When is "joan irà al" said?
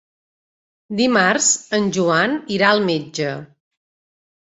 1.99-2.85